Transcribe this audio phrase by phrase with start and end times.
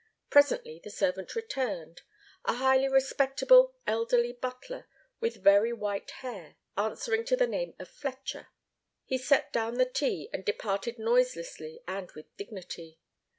[0.31, 2.01] Presently the servant returned
[2.45, 4.87] a highly respectable, elderly butler
[5.19, 8.47] with very white hair, answering to the name of Fletcher.
[9.05, 12.97] He set down the tea and departed noiselessly and with dignity.